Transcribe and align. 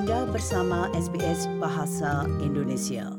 Anda 0.00 0.24
bersama 0.32 0.88
SBS 0.96 1.44
Bahasa 1.60 2.24
Indonesia. 2.40 3.12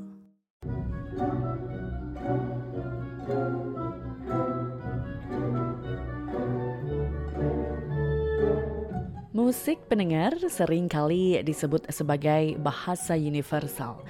Musik 9.29 9.85
pendengar 9.85 10.33
sering 10.49 10.89
kali 10.89 11.45
disebut 11.45 11.85
sebagai 11.93 12.57
bahasa 12.57 13.13
universal. 13.13 14.01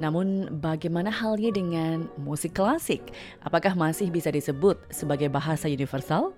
Namun 0.00 0.48
bagaimana 0.64 1.12
halnya 1.12 1.52
dengan 1.52 2.08
musik 2.16 2.56
klasik? 2.56 3.04
Apakah 3.44 3.76
masih 3.76 4.08
bisa 4.08 4.32
disebut 4.32 4.80
sebagai 4.88 5.28
bahasa 5.28 5.68
universal? 5.68 6.32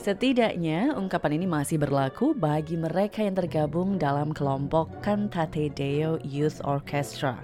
Setidaknya 0.00 0.96
ungkapan 0.96 1.36
ini 1.40 1.46
masih 1.46 1.76
berlaku 1.76 2.32
bagi 2.32 2.78
mereka 2.80 3.20
yang 3.20 3.36
tergabung 3.36 4.00
dalam 4.00 4.32
kelompok 4.32 5.02
Cantate 5.04 5.68
Deo 5.72 6.16
Youth 6.24 6.64
Orchestra. 6.64 7.40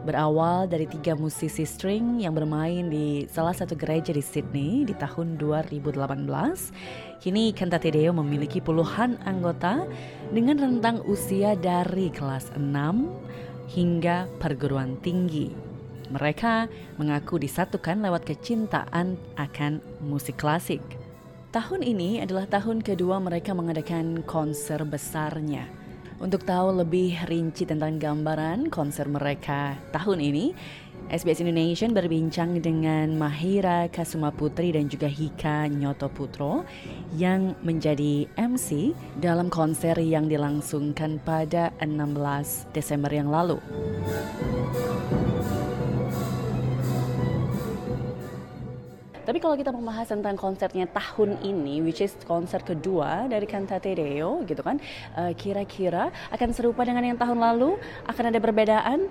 Berawal 0.00 0.64
dari 0.64 0.88
tiga 0.88 1.12
musisi 1.12 1.68
string 1.68 2.24
yang 2.24 2.32
bermain 2.32 2.88
di 2.88 3.28
salah 3.28 3.52
satu 3.52 3.76
gereja 3.76 4.16
di 4.16 4.24
Sydney 4.24 4.88
di 4.88 4.96
tahun 4.96 5.36
2018, 5.36 7.20
kini 7.20 7.52
Cantate 7.52 7.92
Deo 7.92 8.16
memiliki 8.16 8.64
puluhan 8.64 9.20
anggota 9.28 9.84
dengan 10.32 10.56
rentang 10.56 11.04
usia 11.04 11.52
dari 11.52 12.08
kelas 12.08 12.48
6 12.56 12.64
hingga 13.76 14.24
perguruan 14.40 14.96
tinggi. 15.04 15.52
Mereka 16.10 16.66
mengaku 16.98 17.38
disatukan 17.38 18.02
lewat 18.02 18.26
kecintaan 18.26 19.14
akan 19.36 19.84
musik 20.02 20.40
klasik. 20.40 20.99
Tahun 21.50 21.82
ini 21.82 22.22
adalah 22.22 22.46
tahun 22.46 22.78
kedua 22.78 23.18
mereka 23.18 23.50
mengadakan 23.58 24.22
konser 24.22 24.86
besarnya. 24.86 25.66
Untuk 26.22 26.46
tahu 26.46 26.78
lebih 26.78 27.26
rinci 27.26 27.66
tentang 27.66 27.98
gambaran 27.98 28.70
konser 28.70 29.10
mereka 29.10 29.74
tahun 29.90 30.22
ini, 30.22 30.54
SBS 31.10 31.42
Indonesia 31.42 31.90
berbincang 31.90 32.62
dengan 32.62 33.18
Mahira 33.18 33.90
Kasuma 33.90 34.30
Putri 34.30 34.70
dan 34.70 34.86
juga 34.86 35.10
Hika 35.10 35.66
Nyoto 35.66 36.06
Putro 36.06 36.62
yang 37.18 37.58
menjadi 37.66 38.30
MC 38.38 38.94
dalam 39.18 39.50
konser 39.50 39.98
yang 39.98 40.30
dilangsungkan 40.30 41.18
pada 41.26 41.74
16 41.82 42.70
Desember 42.70 43.10
yang 43.10 43.26
lalu. 43.26 43.58
Tapi 49.30 49.38
kalau 49.38 49.54
kita 49.54 49.70
membahas 49.70 50.10
tentang 50.10 50.34
konsernya 50.34 50.90
tahun 50.90 51.38
ini, 51.46 51.86
which 51.86 52.02
is 52.02 52.18
konser 52.26 52.58
kedua 52.66 53.30
dari 53.30 53.46
Cantate 53.46 53.94
Deo, 53.94 54.42
gitu 54.42 54.58
kan, 54.58 54.82
uh, 55.14 55.30
kira-kira 55.38 56.10
akan 56.34 56.50
serupa 56.50 56.82
dengan 56.82 57.06
yang 57.06 57.14
tahun 57.14 57.38
lalu? 57.38 57.78
Akan 58.10 58.26
ada 58.26 58.42
perbedaan? 58.42 59.06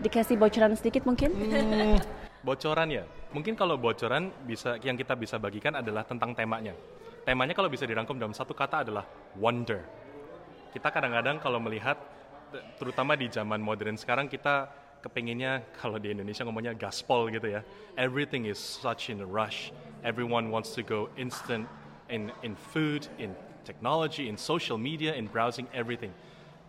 Dikasih 0.00 0.40
bocoran 0.40 0.72
sedikit 0.80 1.04
mungkin? 1.04 1.36
Hmm, 1.36 2.00
bocoran 2.48 2.88
ya. 2.88 3.04
Mungkin 3.36 3.52
kalau 3.52 3.76
bocoran 3.76 4.32
bisa 4.48 4.80
yang 4.80 4.96
kita 4.96 5.12
bisa 5.12 5.36
bagikan 5.36 5.76
adalah 5.76 6.08
tentang 6.08 6.32
temanya. 6.32 6.72
Temanya 7.28 7.52
kalau 7.52 7.68
bisa 7.68 7.84
dirangkum 7.84 8.16
dalam 8.16 8.32
satu 8.32 8.56
kata 8.56 8.88
adalah 8.88 9.04
wonder. 9.36 9.84
Kita 10.72 10.88
kadang-kadang 10.88 11.36
kalau 11.36 11.60
melihat, 11.60 12.00
terutama 12.80 13.12
di 13.12 13.28
zaman 13.28 13.60
modern 13.60 14.00
sekarang 14.00 14.24
kita 14.24 14.72
kepenginnya 15.00 15.64
kalau 15.80 15.96
di 15.96 16.12
Indonesia 16.12 16.44
ngomongnya 16.44 16.76
gaspol 16.76 17.32
gitu 17.32 17.48
ya. 17.48 17.60
Everything 17.96 18.46
is 18.46 18.60
such 18.60 19.08
in 19.08 19.20
a 19.24 19.28
rush. 19.28 19.72
Everyone 20.04 20.48
wants 20.52 20.72
to 20.76 20.84
go 20.84 21.08
instant 21.16 21.68
in 22.08 22.32
in 22.44 22.56
food, 22.56 23.08
in 23.20 23.32
technology, 23.64 24.28
in 24.28 24.36
social 24.36 24.76
media, 24.80 25.16
in 25.16 25.28
browsing 25.28 25.68
everything. 25.72 26.12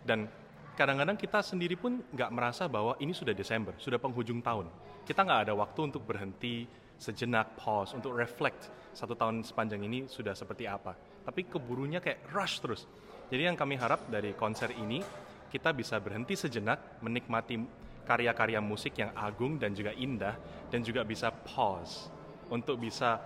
Dan 0.04 0.28
kadang-kadang 0.74 1.16
kita 1.16 1.44
sendiri 1.44 1.76
pun 1.76 2.00
nggak 2.12 2.30
merasa 2.32 2.66
bahwa 2.66 2.96
ini 2.98 3.12
sudah 3.12 3.36
Desember, 3.36 3.76
sudah 3.76 4.00
penghujung 4.00 4.40
tahun. 4.40 4.68
Kita 5.04 5.22
nggak 5.22 5.40
ada 5.48 5.54
waktu 5.56 5.92
untuk 5.92 6.02
berhenti 6.04 6.64
sejenak, 6.96 7.58
pause, 7.58 7.98
untuk 7.98 8.14
reflect 8.14 8.70
satu 8.94 9.18
tahun 9.18 9.42
sepanjang 9.42 9.82
ini 9.82 10.06
sudah 10.06 10.36
seperti 10.36 10.70
apa. 10.70 10.94
Tapi 11.26 11.50
keburunya 11.50 11.98
kayak 11.98 12.30
rush 12.30 12.62
terus. 12.62 12.86
Jadi 13.32 13.48
yang 13.48 13.56
kami 13.56 13.80
harap 13.80 14.06
dari 14.12 14.36
konser 14.36 14.70
ini, 14.76 15.00
kita 15.48 15.72
bisa 15.72 15.98
berhenti 15.98 16.36
sejenak, 16.36 17.00
menikmati 17.00 17.56
karya-karya 18.02 18.58
musik 18.58 18.98
yang 18.98 19.10
agung 19.14 19.56
dan 19.56 19.72
juga 19.72 19.94
indah 19.94 20.34
dan 20.68 20.82
juga 20.82 21.06
bisa 21.06 21.30
pause 21.30 22.10
untuk 22.50 22.78
bisa 22.82 23.22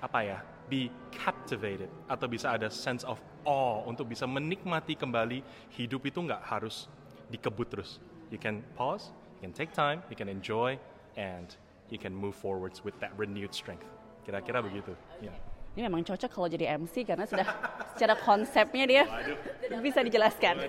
apa 0.00 0.20
ya 0.24 0.38
be 0.68 0.88
captivated 1.12 1.88
atau 2.08 2.26
bisa 2.28 2.56
ada 2.56 2.72
sense 2.72 3.04
of 3.04 3.20
awe 3.44 3.84
untuk 3.84 4.08
bisa 4.08 4.24
menikmati 4.24 4.96
kembali 4.96 5.44
hidup 5.76 6.04
itu 6.08 6.18
nggak 6.24 6.40
harus 6.44 6.88
dikebut 7.28 7.68
terus. 7.68 8.00
You 8.32 8.40
can 8.40 8.64
pause 8.74 9.12
you 9.40 9.48
can 9.48 9.52
take 9.52 9.76
time 9.76 10.00
you 10.08 10.16
can 10.16 10.32
enjoy 10.32 10.80
and 11.20 11.52
you 11.92 12.00
can 12.00 12.16
move 12.16 12.34
forwards 12.34 12.80
with 12.82 12.96
that 13.04 13.12
renewed 13.20 13.52
strength. 13.52 13.84
Kira-kira 14.24 14.64
begitu 14.64 14.96
ya. 15.20 15.28
Yeah 15.32 15.54
ini 15.74 15.90
memang 15.90 16.06
cocok 16.06 16.30
kalau 16.30 16.46
jadi 16.46 16.78
MC 16.78 17.02
karena 17.02 17.26
sudah 17.26 17.46
secara 17.94 18.18
konsepnya 18.18 18.84
dia 18.84 19.02
Waduh. 19.06 19.80
bisa 19.80 20.02
dijelaskan. 20.02 20.66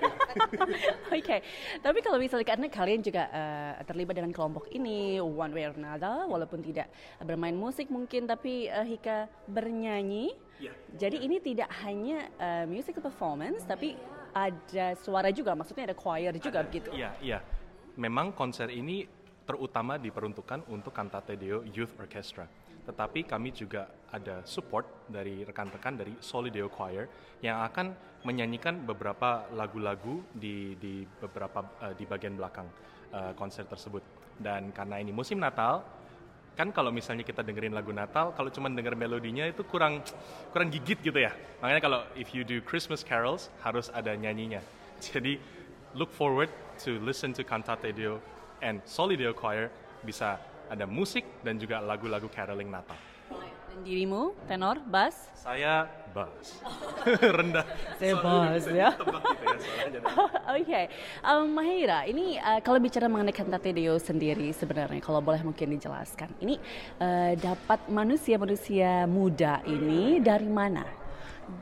Oke, 1.10 1.20
okay. 1.20 1.40
tapi 1.82 2.00
kalau 2.06 2.22
misalnya 2.22 2.46
karena 2.46 2.70
kalian 2.70 3.02
juga 3.02 3.26
uh, 3.34 3.82
terlibat 3.84 4.22
dengan 4.22 4.32
kelompok 4.32 4.70
ini 4.70 5.18
one 5.18 5.52
way 5.52 5.66
or 5.66 5.74
another, 5.74 6.30
walaupun 6.30 6.62
tidak 6.62 6.88
bermain 7.26 7.58
musik 7.58 7.90
mungkin, 7.90 8.30
tapi 8.30 8.70
uh, 8.70 8.86
Hika 8.86 9.26
bernyanyi. 9.50 10.38
Yeah. 10.62 10.72
Jadi 10.96 11.26
ini 11.26 11.42
tidak 11.44 11.68
hanya 11.84 12.30
uh, 12.40 12.64
musical 12.70 13.04
performance, 13.04 13.66
tapi 13.68 13.98
ada 14.32 14.96
suara 15.02 15.34
juga, 15.34 15.58
maksudnya 15.58 15.92
ada 15.92 15.98
choir 15.98 16.32
juga 16.40 16.64
ada, 16.64 16.68
begitu. 16.70 16.94
Iya, 16.94 17.12
iya. 17.20 17.40
Memang 18.00 18.32
konser 18.32 18.72
ini 18.72 19.08
terutama 19.46 19.96
diperuntukkan 19.96 20.68
untuk 20.68 20.92
Cantate 20.92 21.38
Deo 21.38 21.64
Youth 21.64 21.96
Orchestra 22.02 22.65
tetapi 22.86 23.26
kami 23.26 23.50
juga 23.52 23.90
ada 24.14 24.46
support 24.46 25.10
dari 25.10 25.44
rekan-rekan 25.44 25.98
dari 26.00 26.14
Solideo 26.22 26.72
Choir 26.72 27.10
yang 27.42 27.66
akan 27.66 27.92
menyanyikan 28.26 28.86
beberapa 28.86 29.46
lagu-lagu 29.54 30.24
di, 30.34 30.74
di 30.80 31.06
beberapa 31.06 31.62
uh, 31.82 31.94
di 31.94 32.06
bagian 32.08 32.38
belakang 32.38 32.66
uh, 33.14 33.34
konser 33.38 33.68
tersebut. 33.70 34.02
Dan 34.38 34.74
karena 34.74 34.98
ini 34.98 35.14
musim 35.14 35.38
Natal, 35.38 35.86
kan 36.58 36.72
kalau 36.72 36.90
misalnya 36.90 37.22
kita 37.28 37.46
dengerin 37.46 37.76
lagu 37.76 37.92
Natal, 37.92 38.34
kalau 38.34 38.50
cuma 38.50 38.72
denger 38.72 38.96
melodinya 38.98 39.46
itu 39.46 39.62
kurang 39.68 40.02
kurang 40.50 40.72
gigit 40.74 40.98
gitu 41.04 41.20
ya. 41.22 41.36
Makanya 41.62 41.82
kalau 41.84 42.00
if 42.18 42.34
you 42.34 42.42
do 42.42 42.64
Christmas 42.64 43.06
carols 43.06 43.54
harus 43.62 43.92
ada 43.94 44.16
nyanyinya. 44.16 44.64
Jadi 45.06 45.38
look 45.94 46.10
forward 46.10 46.50
to 46.82 46.98
listen 47.04 47.36
to 47.36 47.44
Cantate 47.46 47.94
Deo 47.94 48.24
and 48.64 48.82
Solideo 48.88 49.36
Choir 49.36 49.70
bisa 50.02 50.40
ada 50.70 50.86
musik 50.90 51.26
dan 51.46 51.60
juga 51.60 51.82
lagu-lagu 51.82 52.26
caroling 52.32 52.70
Natal. 52.72 52.98
Dan 53.76 53.84
dirimu, 53.84 54.32
tenor, 54.48 54.80
bass? 54.88 55.28
Saya 55.36 55.92
bass. 56.16 56.64
Rendah. 57.38 57.68
Saya 58.00 58.14
bass 58.24 58.64
ya. 58.72 58.90
Gitu 58.96 60.00
ya 60.00 60.02
Oke. 60.56 60.64
Okay. 60.64 60.86
Um, 61.20 61.52
Mahira, 61.52 62.08
ini 62.08 62.40
uh, 62.40 62.64
kalau 62.64 62.80
bicara 62.80 63.12
mengenai 63.12 63.36
kantate 63.36 63.76
Deo 63.76 64.00
sendiri 64.00 64.56
sebenarnya, 64.56 65.04
kalau 65.04 65.20
boleh 65.20 65.44
mungkin 65.44 65.76
dijelaskan. 65.76 66.32
Ini 66.40 66.56
uh, 67.04 67.36
dapat 67.36 67.92
manusia-manusia 67.92 69.04
muda 69.12 69.60
ini 69.68 70.24
dari 70.24 70.48
mana? 70.48 70.95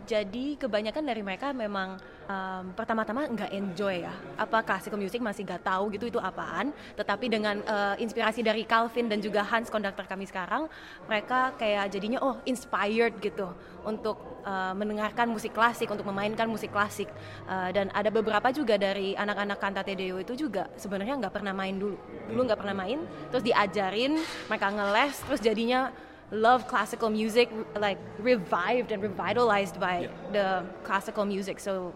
Jadi 0.04 0.56
kebanyakan 0.56 1.04
dari 1.04 1.20
mereka 1.20 1.52
memang 1.52 2.00
um, 2.28 2.72
pertama-tama 2.76 3.28
nggak 3.28 3.52
enjoy 3.52 4.04
ya. 4.04 4.16
Apa 4.40 4.64
classical 4.64 5.00
music 5.00 5.20
masih 5.20 5.44
nggak 5.44 5.64
tahu 5.64 5.92
gitu 5.92 6.08
itu 6.08 6.20
apaan. 6.20 6.72
Tetapi 6.96 7.26
dengan 7.28 7.60
uh, 7.68 7.96
inspirasi 8.00 8.44
dari 8.44 8.64
Calvin 8.64 9.12
dan 9.12 9.20
juga 9.20 9.44
Hans 9.44 9.68
konduktor 9.68 10.08
kami 10.08 10.24
sekarang, 10.28 10.72
mereka 11.08 11.52
kayak 11.60 11.92
jadinya 11.92 12.20
oh 12.24 12.40
inspired 12.48 13.20
gitu 13.20 13.52
untuk 13.84 14.44
uh, 14.48 14.72
mendengarkan 14.72 15.28
musik 15.28 15.52
klasik, 15.52 15.92
untuk 15.92 16.08
memainkan 16.08 16.48
musik 16.48 16.72
klasik. 16.72 17.12
Uh, 17.48 17.72
dan 17.76 17.92
ada 17.92 18.08
beberapa 18.08 18.52
juga 18.56 18.80
dari 18.80 19.16
anak-anak 19.20 19.60
Cantate 19.60 19.96
Deo 20.00 20.20
itu 20.20 20.36
juga 20.36 20.72
sebenarnya 20.80 21.20
nggak 21.20 21.34
pernah 21.36 21.52
main 21.52 21.76
dulu. 21.76 22.00
Dulu 22.32 22.40
nggak 22.48 22.60
pernah 22.60 22.76
main, 22.76 23.04
terus 23.32 23.44
diajarin, 23.44 24.20
mereka 24.48 24.68
ngeles, 24.72 25.16
terus 25.28 25.42
jadinya 25.44 25.92
love 26.34 26.68
classical 26.68 27.10
music 27.10 27.48
like 27.80 28.02
revived 28.18 28.92
and 28.92 29.02
revitalized 29.06 29.80
by 29.80 30.10
yeah. 30.10 30.32
the 30.34 30.48
classical 30.82 31.26
music 31.26 31.62
so 31.62 31.94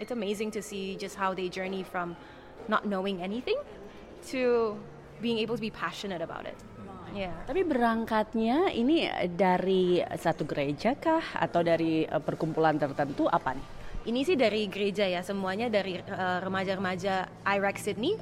it's 0.00 0.10
amazing 0.10 0.50
to 0.50 0.62
see 0.62 0.96
just 0.96 1.14
how 1.14 1.34
they 1.34 1.48
journey 1.48 1.84
from 1.84 2.16
not 2.66 2.88
knowing 2.88 3.20
anything 3.20 3.60
to 4.32 4.76
being 5.20 5.38
able 5.38 5.54
to 5.54 5.60
be 5.60 5.70
passionate 5.70 6.22
about 6.22 6.48
it. 6.48 6.56
Yeah. 7.14 7.30
Tapi 7.46 7.62
berangkatnya 7.62 8.74
ini 8.74 9.06
dari 9.30 10.02
satu 10.18 10.42
gereja 10.42 10.98
kah 10.98 11.22
atau 11.38 11.62
dari 11.62 12.02
uh, 12.02 12.18
perkumpulan 12.18 12.74
tertentu 12.74 13.30
apa 13.30 13.54
nih? 13.54 13.66
Ini 14.04 14.20
sih 14.26 14.36
dari 14.36 14.66
gereja 14.66 15.06
ya, 15.06 15.22
semuanya 15.22 15.70
dari 15.70 15.96
uh, 15.96 16.42
remaja-remaja 16.42 17.30
uh, 17.30 17.52
IREC 17.54 17.76
Sydney. 17.78 18.18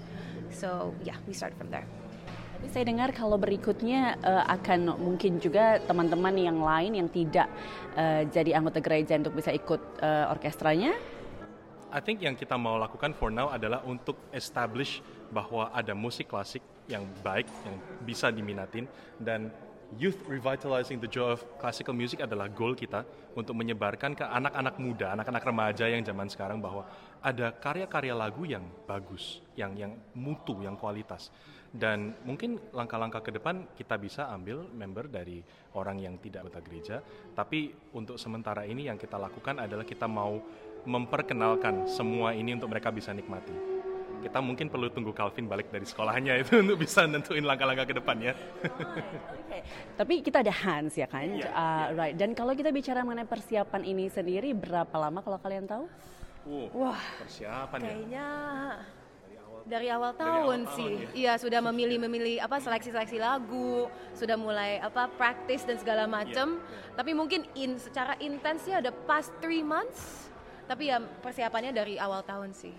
So 0.53 0.93
yeah, 1.09 1.17
we 1.25 1.33
start 1.33 1.57
from 1.57 1.73
there. 1.73 1.89
Saya 2.71 2.87
dengar 2.87 3.11
kalau 3.11 3.35
berikutnya 3.35 4.17
uh, 4.23 4.45
akan 4.47 4.95
mungkin 5.03 5.43
juga 5.43 5.83
teman-teman 5.83 6.35
yang 6.39 6.59
lain 6.63 6.95
yang 6.95 7.09
tidak 7.11 7.51
uh, 7.99 8.23
jadi 8.31 8.61
anggota 8.61 8.79
gereja 8.79 9.19
untuk 9.19 9.35
bisa 9.35 9.51
ikut 9.51 9.81
uh, 9.99 10.31
orkestranya. 10.31 10.95
I 11.93 12.01
think 12.01 12.25
yang 12.25 12.39
kita 12.39 12.57
mau 12.57 12.81
lakukan 12.81 13.13
for 13.13 13.29
now 13.29 13.53
adalah 13.53 13.85
untuk 13.85 14.17
establish 14.33 15.05
bahwa 15.29 15.69
ada 15.77 15.93
musik 15.93 16.33
klasik 16.33 16.65
yang 16.89 17.05
baik, 17.21 17.45
yang 17.69 17.77
bisa 18.07 18.33
diminatin, 18.33 18.89
dan 19.21 19.53
youth 20.01 20.17
revitalizing 20.29 21.01
the 21.01 21.11
joy 21.11 21.37
of 21.37 21.45
classical 21.61 21.93
music 21.93 22.25
adalah 22.25 22.49
goal 22.49 22.73
kita 22.73 23.05
untuk 23.37 23.57
menyebarkan 23.57 24.17
ke 24.17 24.25
anak-anak 24.25 24.77
muda, 24.81 25.13
anak-anak 25.17 25.43
remaja 25.45 25.85
yang 25.89 26.05
zaman 26.05 26.29
sekarang 26.29 26.61
bahwa 26.61 26.89
ada 27.21 27.53
karya-karya 27.53 28.15
lagu 28.17 28.45
yang 28.45 28.65
bagus, 28.85 29.41
yang 29.57 29.77
yang 29.77 29.93
mutu, 30.17 30.61
yang 30.65 30.77
kualitas. 30.77 31.33
Dan 31.73 32.13
mungkin 32.29 32.61
langkah-langkah 32.77 33.25
ke 33.25 33.33
depan 33.33 33.65
kita 33.73 33.97
bisa 33.97 34.29
ambil 34.29 34.69
member 34.77 35.09
dari 35.09 35.41
orang 35.73 36.05
yang 36.05 36.21
tidak 36.21 36.45
anggota 36.45 36.61
gereja, 36.61 36.97
tapi 37.33 37.73
untuk 37.97 38.21
sementara 38.21 38.69
ini 38.69 38.93
yang 38.93 39.01
kita 39.01 39.17
lakukan 39.17 39.57
adalah 39.57 39.89
kita 39.89 40.05
mau 40.05 40.37
memperkenalkan 40.85 41.89
semua 41.89 42.37
ini 42.37 42.53
untuk 42.53 42.69
mereka 42.69 42.93
bisa 42.93 43.15
nikmati. 43.17 43.72
Kita 44.23 44.39
mungkin 44.39 44.71
perlu 44.71 44.87
tunggu 44.89 45.11
Calvin 45.11 45.51
balik 45.51 45.75
dari 45.75 45.83
sekolahnya 45.83 46.39
itu 46.39 46.59
untuk 46.63 46.79
bisa 46.79 47.05
nentuin 47.05 47.43
langkah-langkah 47.43 47.91
ke 47.91 47.95
depannya. 47.99 48.33
okay. 49.51 49.63
Tapi 49.99 50.15
kita 50.23 50.47
ada 50.47 50.55
Hans 50.55 50.95
ya 50.95 51.11
kan, 51.11 51.27
yeah, 51.27 51.51
uh, 51.51 51.87
right? 51.99 52.15
Dan 52.15 52.33
kalau 52.39 52.55
kita 52.55 52.71
bicara 52.71 53.03
mengenai 53.03 53.27
persiapan 53.27 53.83
ini 53.83 54.07
sendiri, 54.07 54.55
berapa 54.55 54.95
lama 54.95 55.21
kalau 55.21 55.39
kalian 55.43 55.67
tahu? 55.67 55.85
Uh, 56.43 56.67
Wah, 56.75 57.03
persiapan 57.23 57.79
ya. 57.79 57.87
kayaknya 57.87 58.29
dari 59.67 59.89
awal 59.91 60.13
tahun 60.15 60.67
awal 60.67 60.75
sih. 60.75 60.93
tahun, 61.07 61.15
Iya, 61.15 61.33
sudah 61.39 61.61
memilih-memilih 61.71 62.43
apa 62.43 62.59
seleksi-seleksi 62.59 63.19
lagu, 63.23 63.87
sudah 64.15 64.35
mulai 64.35 64.83
apa 64.83 65.07
practice 65.15 65.63
dan 65.67 65.79
segala 65.79 66.05
macam. 66.11 66.59
Tapi 66.99 67.13
mungkin 67.15 67.47
in 67.55 67.79
secara 67.79 68.19
intensnya 68.19 68.83
ada 68.83 68.91
past 69.07 69.31
three 69.39 69.63
months. 69.63 70.32
Tapi 70.73 70.89
ya 70.89 71.05
persiapannya 71.05 71.69
dari 71.77 72.01
awal 72.01 72.25
tahun 72.25 72.57
sih. 72.57 72.73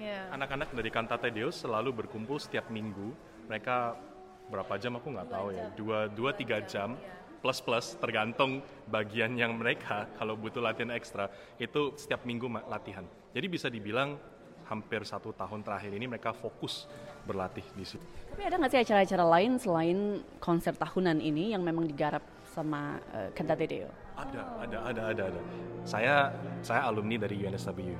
Iya. 0.00 0.32
Anak-anak 0.32 0.72
dari 0.72 0.88
Cantate 0.88 1.28
Deus 1.28 1.60
selalu 1.60 1.92
berkumpul 1.92 2.40
setiap 2.40 2.72
minggu. 2.72 3.12
Mereka 3.52 4.00
berapa 4.48 4.80
jam 4.80 4.96
aku 4.96 5.12
nggak 5.12 5.28
tahu 5.28 5.52
ya, 5.52 5.68
dua 5.76 6.08
dua 6.08 6.32
tiga 6.32 6.64
jam 6.64 6.96
plus 7.44 7.60
plus 7.60 8.00
tergantung 8.00 8.64
bagian 8.88 9.36
yang 9.36 9.60
mereka 9.60 10.08
kalau 10.16 10.40
butuh 10.40 10.64
latihan 10.64 10.96
ekstra 10.96 11.28
itu 11.60 11.92
setiap 12.00 12.24
minggu 12.24 12.48
latihan. 12.64 13.04
Jadi 13.36 13.46
bisa 13.52 13.68
dibilang 13.68 14.16
hampir 14.64 15.04
satu 15.04 15.36
tahun 15.36 15.60
terakhir 15.60 15.92
ini 15.92 16.08
mereka 16.08 16.32
fokus 16.32 16.88
berlatih 17.28 17.68
di 17.76 17.84
situ. 17.84 18.04
Tapi 18.32 18.40
ada 18.40 18.56
nggak 18.56 18.72
sih 18.72 18.80
acara-acara 18.80 19.24
lain 19.36 19.60
selain 19.60 19.98
konser 20.40 20.72
tahunan 20.72 21.20
ini 21.20 21.52
yang 21.52 21.60
memang 21.60 21.84
digarap 21.84 22.24
sama 22.56 22.96
uh, 23.12 23.28
Cantate 23.36 23.68
Deo? 23.68 24.03
Ada, 24.14 24.42
ada, 24.62 24.78
ada, 24.90 25.02
ada, 25.10 25.22
ada. 25.34 25.40
Saya 25.82 26.30
saya 26.62 26.86
alumni 26.86 27.18
dari 27.18 27.42
UNSW 27.42 27.92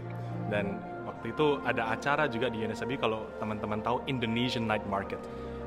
dan 0.48 0.78
waktu 1.04 1.34
itu 1.34 1.58
ada 1.66 1.90
acara 1.90 2.30
juga 2.30 2.48
di 2.48 2.62
UNSW 2.62 2.96
kalau 2.96 3.26
teman-teman 3.42 3.82
tahu 3.82 3.98
Indonesian 4.06 4.64
Night 4.64 4.86
Market. 4.86 5.18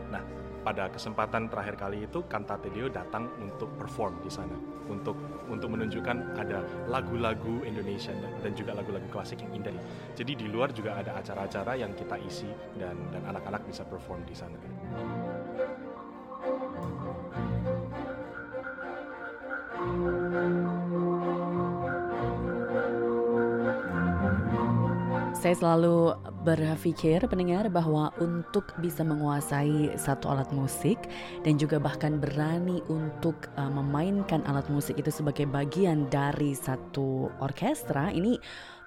Nah, 0.08 0.24
pada 0.64 0.88
kesempatan 0.88 1.52
terakhir 1.52 1.76
kali 1.76 2.08
itu 2.08 2.24
Cantate 2.32 2.72
Deo 2.72 2.88
datang 2.88 3.28
untuk 3.44 3.70
perform 3.76 4.24
di 4.24 4.32
sana 4.32 4.56
untuk 4.88 5.20
untuk 5.52 5.68
menunjukkan 5.76 6.40
ada 6.40 6.64
lagu-lagu 6.88 7.64
Indonesia 7.68 8.16
dan, 8.16 8.32
dan 8.40 8.52
juga 8.56 8.72
lagu-lagu 8.76 9.08
klasik 9.12 9.44
yang 9.44 9.52
indah. 9.62 9.76
Jadi 10.16 10.32
di 10.36 10.48
luar 10.48 10.72
juga 10.72 10.96
ada 10.96 11.20
acara-acara 11.20 11.76
yang 11.76 11.92
kita 11.94 12.16
isi 12.24 12.48
dan 12.80 12.96
dan 13.12 13.24
anak-anak 13.28 13.68
bisa 13.68 13.84
perform 13.84 14.24
di 14.24 14.36
sana. 14.36 14.58
Saya 25.48 25.80
selalu 25.80 26.12
berpikir 26.44 27.24
pendengar 27.24 27.72
bahwa 27.72 28.12
untuk 28.20 28.68
bisa 28.84 29.00
menguasai 29.00 29.96
satu 29.96 30.28
alat 30.28 30.52
musik 30.52 31.00
dan 31.48 31.56
juga 31.56 31.80
bahkan 31.80 32.20
berani 32.20 32.84
untuk 32.92 33.48
uh, 33.56 33.72
memainkan 33.72 34.44
alat 34.44 34.68
musik 34.68 35.00
itu 35.00 35.08
sebagai 35.08 35.48
bagian 35.48 36.12
dari 36.12 36.52
satu 36.52 37.32
orkestra 37.40 38.12
ini 38.12 38.36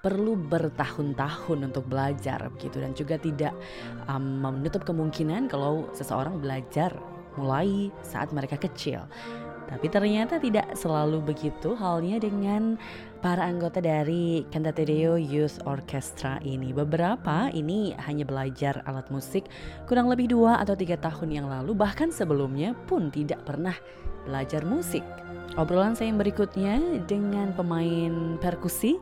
perlu 0.04 0.36
bertahun-tahun 0.36 1.72
untuk 1.72 1.88
belajar 1.88 2.52
begitu 2.52 2.84
dan 2.84 2.92
juga 2.92 3.16
tidak 3.16 3.56
um, 4.12 4.44
menutup 4.44 4.84
kemungkinan 4.84 5.48
kalau 5.48 5.88
seseorang 5.96 6.44
belajar 6.44 6.92
mulai 7.40 7.88
saat 8.04 8.36
mereka 8.36 8.60
kecil. 8.60 9.08
Tapi 9.64 9.86
ternyata 9.86 10.42
tidak 10.42 10.74
selalu 10.74 11.22
begitu 11.22 11.78
halnya 11.78 12.18
dengan 12.18 12.74
para 13.20 13.44
anggota 13.44 13.84
dari 13.84 14.48
Cantate 14.48 14.88
Deo 14.88 15.20
Youth 15.20 15.60
Orchestra 15.68 16.40
ini. 16.40 16.72
Beberapa 16.72 17.52
ini 17.52 17.92
hanya 18.08 18.24
belajar 18.24 18.80
alat 18.88 19.12
musik 19.12 19.46
kurang 19.84 20.08
lebih 20.08 20.32
dua 20.32 20.56
atau 20.56 20.72
tiga 20.72 20.96
tahun 20.96 21.28
yang 21.28 21.46
lalu, 21.46 21.76
bahkan 21.76 22.08
sebelumnya 22.08 22.72
pun 22.88 23.12
tidak 23.12 23.44
pernah 23.44 23.76
belajar 24.24 24.64
musik. 24.64 25.04
Obrolan 25.60 25.92
saya 25.92 26.08
yang 26.08 26.20
berikutnya 26.20 26.74
dengan 27.04 27.52
pemain 27.52 28.40
perkusi 28.40 28.96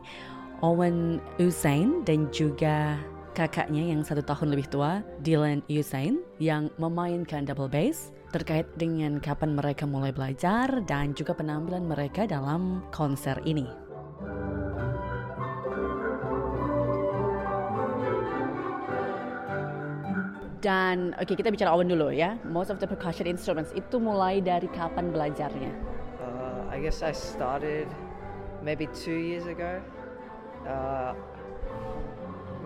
Owen 0.59 1.23
Usain 1.39 2.03
dan 2.03 2.27
juga 2.35 2.99
kakaknya 3.39 3.95
yang 3.95 4.03
satu 4.03 4.19
tahun 4.19 4.51
lebih 4.51 4.67
tua, 4.67 4.99
Dylan 5.23 5.63
Usain, 5.71 6.19
yang 6.43 6.67
memainkan 6.75 7.47
double 7.47 7.71
bass 7.71 8.11
terkait 8.35 8.67
dengan 8.75 9.23
kapan 9.23 9.55
mereka 9.55 9.87
mulai 9.87 10.11
belajar 10.11 10.83
dan 10.83 11.15
juga 11.15 11.31
penampilan 11.31 11.87
mereka 11.87 12.27
dalam 12.27 12.83
konser 12.91 13.39
ini. 13.47 13.88
Dan 20.59 21.15
oke 21.15 21.31
okay, 21.31 21.35
kita 21.39 21.55
bicara 21.55 21.71
Owen 21.71 21.87
dulu 21.87 22.11
ya. 22.11 22.35
Most 22.43 22.67
of 22.67 22.83
the 22.83 22.87
percussion 22.87 23.23
instruments 23.23 23.71
itu 23.71 23.95
mulai 23.95 24.43
dari 24.43 24.67
kapan 24.75 25.07
belajarnya? 25.07 25.71
Uh, 26.19 26.67
I 26.67 26.83
guess 26.83 26.99
I 26.99 27.15
started 27.15 27.87
maybe 28.59 28.91
two 28.91 29.15
years 29.15 29.47
ago. 29.47 29.79
Uh, 30.67 31.15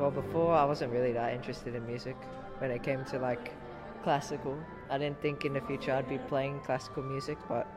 well, 0.02 0.10
before 0.10 0.58
I 0.58 0.66
wasn't 0.66 0.90
really 0.90 1.14
that 1.14 1.38
interested 1.38 1.78
in 1.78 1.86
music. 1.86 2.18
When 2.58 2.74
it 2.74 2.82
came 2.82 3.06
to 3.14 3.22
like 3.22 3.54
classical, 4.02 4.58
I 4.90 4.98
didn't 4.98 5.22
think 5.22 5.46
in 5.46 5.54
the 5.54 5.62
future 5.70 5.94
I'd 5.94 6.10
be 6.10 6.18
playing 6.26 6.66
classical 6.66 7.06
music, 7.06 7.38
but 7.46 7.70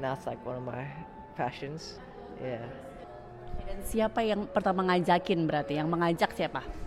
now 0.00 0.12
it's 0.12 0.28
like 0.28 0.40
one 0.44 0.60
of 0.60 0.66
my 0.68 0.84
passions. 1.32 1.96
Yeah. 2.44 2.68
Dan 3.64 3.80
siapa 3.80 4.20
yang 4.20 4.44
pertama 4.52 4.84
ngajakin 4.92 5.48
berarti? 5.48 5.80
Yang 5.80 5.88
mengajak 5.88 6.30
siapa? 6.36 6.85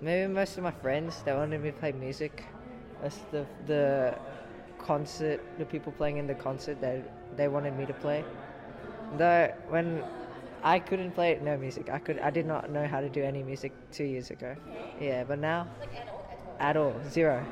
Maybe 0.00 0.32
most 0.32 0.56
of 0.56 0.64
my 0.64 0.70
friends 0.70 1.22
they 1.24 1.32
wanted 1.32 1.62
me 1.62 1.70
to 1.70 1.76
play 1.76 1.92
music. 1.92 2.44
That's 3.02 3.18
the 3.30 3.46
the 3.66 4.14
concert, 4.78 5.40
the 5.58 5.64
people 5.64 5.92
playing 5.92 6.16
in 6.16 6.26
the 6.26 6.34
concert 6.34 6.80
that 6.80 7.36
they 7.36 7.48
wanted 7.48 7.76
me 7.76 7.86
to 7.86 7.92
play. 7.94 8.24
Though 9.18 9.52
when 9.68 10.02
I 10.62 10.78
couldn't 10.78 11.12
play 11.12 11.38
no 11.42 11.56
music, 11.56 11.90
I 11.90 11.98
could 11.98 12.18
I 12.18 12.30
did 12.30 12.46
not 12.46 12.70
know 12.70 12.86
how 12.86 13.00
to 13.00 13.08
do 13.08 13.22
any 13.22 13.42
music 13.42 13.72
two 13.92 14.04
years 14.04 14.30
ago. 14.30 14.56
Yeah, 15.00 15.24
but 15.24 15.38
now 15.38 15.68
at 16.58 16.76
all 16.76 16.94
zero. 17.08 17.44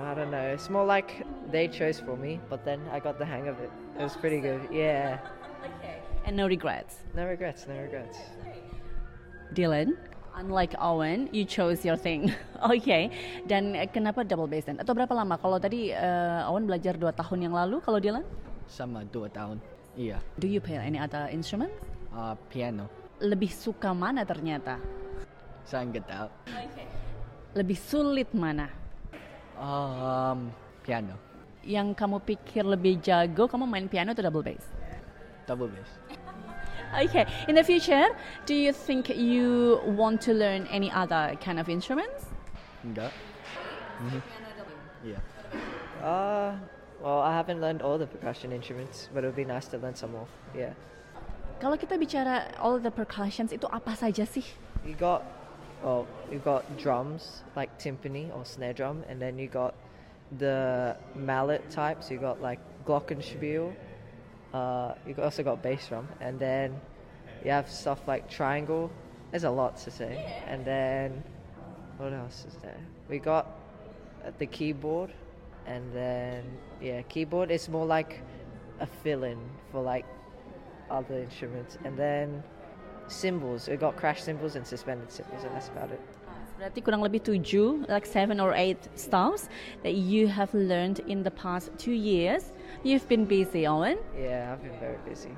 I 0.00 0.14
don't 0.14 0.30
know. 0.30 0.42
It's 0.42 0.68
more 0.68 0.84
like 0.84 1.24
they 1.50 1.68
chose 1.68 2.00
for 2.00 2.16
me, 2.16 2.40
but 2.50 2.64
then 2.64 2.80
I 2.90 2.98
got 3.00 3.18
the 3.18 3.24
hang 3.24 3.48
of 3.48 3.58
it. 3.60 3.70
It 3.98 4.02
was 4.02 4.16
pretty 4.16 4.40
good. 4.40 4.60
Yeah. 4.72 5.18
And 6.24 6.36
no 6.36 6.46
regrets. 6.48 6.96
No 7.14 7.26
regrets. 7.26 7.66
No 7.68 7.78
regrets. 7.80 8.18
Dylan, 9.52 9.96
unlike 10.34 10.74
Owen, 10.78 11.30
you 11.32 11.46
chose 11.46 11.84
your 11.86 11.96
thing. 11.96 12.34
Oke. 12.62 12.82
Okay. 12.84 13.08
Dan 13.46 13.72
eh, 13.78 13.88
kenapa 13.88 14.26
double 14.26 14.50
bass 14.50 14.66
then? 14.66 14.76
Atau 14.82 14.92
berapa 14.92 15.12
lama? 15.14 15.38
Kalau 15.38 15.56
tadi 15.62 15.94
uh, 15.94 16.50
Owen 16.50 16.66
belajar 16.66 16.98
dua 16.98 17.14
tahun 17.14 17.48
yang 17.48 17.54
lalu, 17.54 17.80
kalau 17.80 18.02
Dylan? 18.02 18.26
Sama 18.66 19.06
dua 19.08 19.30
tahun. 19.30 19.62
Iya. 19.94 20.18
Do 20.42 20.50
you 20.50 20.58
play 20.58 20.80
any 20.80 20.98
other 20.98 21.30
instrument? 21.30 21.70
Uh, 22.10 22.34
piano. 22.50 22.90
Lebih 23.22 23.48
suka 23.52 23.94
mana 23.94 24.26
ternyata? 24.26 24.82
Saya 25.64 25.86
nggak 25.86 26.04
tahu. 26.04 26.28
Lebih 27.54 27.78
sulit 27.78 28.28
mana? 28.34 28.68
Um, 29.54 30.50
piano. 30.82 31.14
Yang 31.64 31.96
kamu 31.96 32.18
pikir 32.20 32.64
lebih 32.66 33.00
jago, 33.00 33.48
kamu 33.48 33.64
main 33.64 33.86
piano 33.88 34.12
atau 34.12 34.26
double 34.26 34.44
bass? 34.44 34.66
Double 35.46 35.70
bass. 35.70 35.90
Okay. 36.94 37.26
In 37.48 37.54
the 37.54 37.64
future, 37.64 38.06
do 38.46 38.54
you 38.54 38.72
think 38.72 39.08
you 39.10 39.80
want 39.84 40.20
to 40.22 40.32
learn 40.32 40.66
any 40.70 40.90
other 40.90 41.36
kind 41.42 41.58
of 41.58 41.68
instruments? 41.68 42.26
Enggak. 42.86 43.10
Mhm. 43.98 44.20
Iya. 45.04 45.20
Uh, 46.02 46.52
well, 47.02 47.20
I 47.20 47.34
haven't 47.34 47.60
learned 47.60 47.82
all 47.82 47.98
the 47.98 48.06
percussion 48.06 48.52
instruments, 48.52 49.08
but 49.12 49.24
it 49.24 49.26
would 49.26 49.36
be 49.36 49.44
nice 49.44 49.66
to 49.74 49.78
learn 49.78 49.94
some 49.94 50.12
more. 50.12 50.28
Yeah. 50.54 50.74
Kalau 51.58 51.78
kita 51.78 51.98
bicara 51.98 52.50
all 52.60 52.78
the 52.78 52.90
percussions 52.90 53.50
itu 53.50 53.66
apa 53.70 53.94
saja 53.96 54.26
sih? 54.26 54.44
You 54.84 54.94
got, 54.94 55.24
well, 55.82 56.06
you 56.30 56.38
got 56.38 56.66
drums 56.76 57.42
like 57.56 57.72
timpani 57.78 58.28
or 58.34 58.44
snare 58.44 58.74
drum, 58.74 59.02
and 59.08 59.18
then 59.18 59.38
you 59.38 59.48
got 59.48 59.74
the 60.38 60.94
mallet 61.14 61.62
types. 61.70 62.10
You 62.10 62.18
got 62.18 62.42
like 62.42 62.60
glockenspiel. 62.84 63.72
Uh, 64.54 64.94
you 65.02 65.18
also 65.18 65.42
got 65.42 65.58
bass 65.66 65.88
drum, 65.90 66.06
and 66.22 66.38
then 66.38 66.78
you 67.42 67.50
have 67.50 67.66
stuff 67.66 68.06
like 68.06 68.30
triangle, 68.30 68.86
there's 69.32 69.42
a 69.42 69.50
lot 69.50 69.76
to 69.82 69.90
say. 69.90 70.14
And 70.46 70.64
then 70.64 71.24
what 71.98 72.12
else 72.12 72.46
is 72.46 72.54
there? 72.62 72.78
We 73.10 73.18
got 73.18 73.50
uh, 74.24 74.30
the 74.38 74.46
keyboard, 74.46 75.10
and 75.66 75.82
then 75.92 76.46
yeah, 76.80 77.02
keyboard 77.02 77.50
is 77.50 77.68
more 77.68 77.84
like 77.84 78.22
a 78.78 78.86
fill-in 78.86 79.42
for 79.72 79.82
like 79.82 80.06
other 80.88 81.18
instruments, 81.18 81.76
and 81.82 81.98
then 81.98 82.44
cymbals. 83.08 83.66
We 83.66 83.74
got 83.74 83.96
crash 83.96 84.22
cymbals 84.22 84.54
and 84.54 84.64
suspended 84.64 85.10
cymbals, 85.10 85.42
and 85.42 85.50
that's 85.50 85.68
about 85.74 85.90
it. 85.90 86.00
Berarti 86.54 86.86
kurang 86.86 87.02
lebih 87.02 87.26
tujuh, 87.26 87.90
like 87.90 88.06
seven 88.06 88.38
or 88.38 88.54
eight 88.54 88.78
styles 88.94 89.50
that 89.82 89.98
you 89.98 90.30
have 90.30 90.54
learned 90.54 91.02
in 91.10 91.26
the 91.26 91.34
past 91.34 91.74
two 91.74 91.90
years. 91.90 92.54
You've 92.84 93.08
been 93.08 93.24
busy, 93.24 93.64
Owen. 93.64 93.96
Yeah, 94.12 94.52
I've 94.52 94.60
been 94.60 94.76
very 94.76 95.00
busy. 95.08 95.32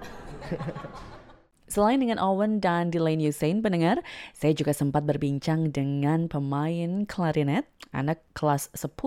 Selain 1.70 2.02
dengan 2.02 2.18
Owen 2.18 2.58
dan 2.58 2.90
Delaney 2.90 3.30
Hussein 3.30 3.62
pendengar, 3.62 4.02
saya 4.34 4.50
juga 4.50 4.74
sempat 4.74 5.06
berbincang 5.06 5.70
dengan 5.70 6.26
pemain 6.26 7.06
klarinet 7.06 7.70
anak 7.94 8.18
kelas 8.34 8.74
10, 8.74 8.98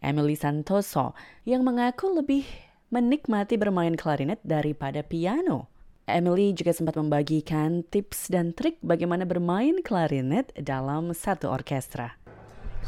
Emily 0.00 0.40
Santoso, 0.40 1.12
yang 1.44 1.68
mengaku 1.68 2.16
lebih 2.16 2.48
menikmati 2.88 3.60
bermain 3.60 3.92
klarinet 3.92 4.40
daripada 4.40 5.04
piano. 5.04 5.68
Emily 6.08 6.56
juga 6.56 6.72
sempat 6.72 6.96
membagikan 6.96 7.84
tips 7.84 8.32
dan 8.32 8.56
trik 8.56 8.80
bagaimana 8.80 9.28
bermain 9.28 9.84
klarinet 9.84 10.48
dalam 10.56 11.12
satu 11.12 11.52
orkestra. 11.52 12.16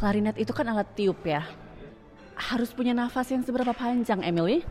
Klarinet 0.01 0.41
itu 0.41 0.57
kan 0.57 0.65
alat 0.73 0.89
tiup 0.97 1.21
ya. 1.29 1.45
Harus 2.39 2.71
punya 2.71 2.95
nafas 2.95 3.35
yang 3.35 3.43
seberapa 3.43 3.75
panjang, 3.75 4.23
Emily? 4.23 4.63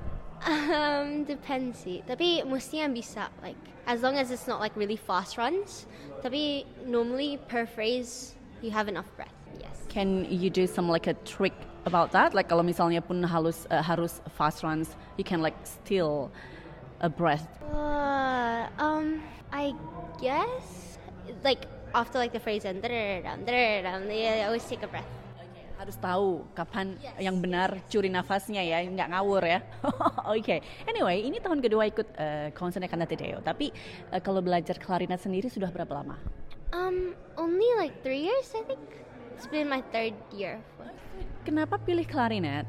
Um, 0.47 1.27
depends 1.27 1.83
sih. 1.83 1.99
Tapi 2.07 2.47
mestinya 2.47 2.87
bisa 2.87 3.27
like 3.43 3.59
as 3.83 3.99
long 3.99 4.15
as 4.15 4.31
it's 4.31 4.47
not 4.47 4.63
like 4.63 4.71
really 4.79 4.95
fast 4.95 5.35
runs. 5.35 5.83
Tapi 6.23 6.63
normally 6.87 7.35
per 7.51 7.67
phrase 7.67 8.39
you 8.63 8.71
have 8.71 8.87
enough 8.87 9.09
breath. 9.19 9.33
Yes. 9.59 9.83
Can 9.91 10.23
you 10.29 10.49
do 10.49 10.63
some 10.67 10.87
like 10.87 11.11
a 11.11 11.15
trick 11.27 11.53
about 11.83 12.15
that? 12.15 12.31
Like 12.31 12.47
kalau 12.47 12.63
misalnya 12.63 13.03
pun 13.03 13.23
harus 13.25 13.67
uh, 13.67 13.83
harus 13.83 14.23
fast 14.37 14.63
runs, 14.63 14.95
you 15.19 15.25
can 15.27 15.43
like 15.43 15.57
still 15.67 16.31
a 17.03 17.09
breath. 17.09 17.47
Uh, 17.67 18.71
um, 18.79 19.19
I 19.51 19.75
guess 20.21 20.97
like 21.43 21.65
after 21.91 22.19
like 22.19 22.31
the 22.31 22.39
phrase 22.39 22.63
and 22.65 22.79
I 22.85 24.43
always 24.45 24.63
take 24.65 24.83
a 24.83 24.87
breath. 24.87 25.09
Harus 25.77 25.97
tahu 26.01 26.41
kapan 26.57 26.97
Yes. 26.97 27.29
yang 27.29 27.37
benar 27.37 27.77
curi 27.85 28.09
nafasnya 28.09 28.65
ya, 28.65 28.81
nggak 28.81 29.13
ngawur 29.13 29.45
ya. 29.45 29.61
Oke. 30.33 30.65
Anyway, 30.89 31.21
ini 31.21 31.37
tahun 31.37 31.61
kedua 31.61 31.85
ikut 31.87 32.07
uh, 32.17 32.49
konser 32.57 32.81
Cantata 32.89 33.13
Deo. 33.13 33.37
Tapi 33.45 33.69
uh, 34.09 34.17
kalau 34.19 34.41
belajar 34.41 34.75
klarinet 34.81 35.21
sendiri 35.21 35.47
sudah 35.53 35.69
berapa 35.69 35.93
lama? 36.01 36.17
Um, 36.73 37.13
only 37.37 37.69
like 37.77 37.93
three 38.01 38.25
years, 38.25 38.49
I 38.57 38.65
think. 38.65 38.81
It's 39.37 39.45
been 39.45 39.69
my 39.69 39.85
third 39.93 40.17
year. 40.33 40.57
Kenapa 41.45 41.77
pilih 41.77 42.09
klarinet? 42.09 42.65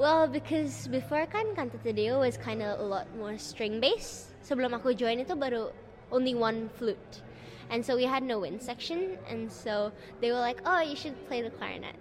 Well, 0.00 0.24
because 0.24 0.88
before 0.88 1.28
kan 1.28 1.52
Cantata 1.52 1.92
Deo 1.92 2.24
was 2.24 2.40
kind 2.40 2.64
of 2.64 2.80
a 2.80 2.86
lot 2.88 3.04
more 3.20 3.36
string 3.36 3.76
based. 3.76 4.32
Sebelum 4.40 4.72
aku 4.72 4.96
join 4.96 5.20
itu 5.20 5.36
baru 5.36 5.68
only 6.08 6.32
one 6.32 6.72
flute. 6.80 7.20
And 7.68 7.84
so 7.84 7.92
we 7.96 8.08
had 8.08 8.24
no 8.24 8.40
wind 8.40 8.60
section 8.64 9.20
and 9.28 9.52
so 9.52 9.92
they 10.24 10.32
were 10.32 10.40
like, 10.40 10.60
"Oh, 10.64 10.80
you 10.80 10.96
should 10.96 11.16
play 11.28 11.44
the 11.44 11.52
clarinet." 11.52 11.96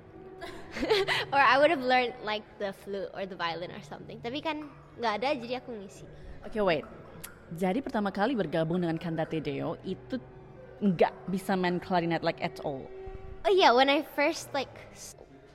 or 1.35 1.41
I 1.41 1.59
would 1.59 1.71
have 1.71 1.83
learned 1.83 2.15
like 2.23 2.43
the 2.59 2.71
flute 2.71 3.11
or 3.13 3.25
the 3.27 3.35
violin 3.35 3.71
or 3.71 3.83
something. 3.83 4.19
Tapi 4.23 4.39
kan 4.39 4.67
nggak 4.99 5.13
ada 5.21 5.29
jadi 5.35 5.59
aku 5.59 5.75
ngisi. 5.75 6.07
Oke, 6.47 6.59
wait. 6.63 6.85
Jadi 7.51 7.83
pertama 7.83 8.09
kali 8.15 8.31
bergabung 8.31 8.79
dengan 8.79 8.95
Cantate 8.95 9.43
Deo 9.43 9.75
itu 9.83 10.15
nggak 10.81 11.13
bisa 11.29 11.53
main 11.53 11.77
klarinet 11.77 12.23
like 12.23 12.39
at 12.39 12.57
all. 12.63 12.87
Oh 13.43 13.53
yeah, 13.53 13.73
when 13.73 13.89
I 13.89 14.05
first 14.15 14.53
like 14.53 14.71